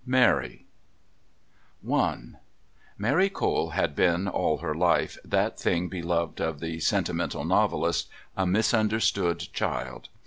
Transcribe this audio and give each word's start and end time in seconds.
MARY 0.03 0.65
I 1.93 2.17
Mary 2.97 3.29
Cole 3.29 3.69
had 3.69 3.95
been, 3.95 4.27
all 4.27 4.57
her 4.57 4.73
life, 4.73 5.15
that 5.23 5.59
thing 5.59 5.89
beloved 5.89 6.41
of 6.41 6.59
the 6.59 6.79
sentimental 6.79 7.45
novelist, 7.45 8.09
a 8.35 8.47
misunderstood 8.47 9.49
child. 9.53 10.09